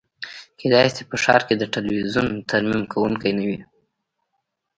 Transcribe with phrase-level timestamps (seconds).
[0.59, 3.59] کیدای شي په ښار کې د تلویزیون ترمیم کونکی نه وي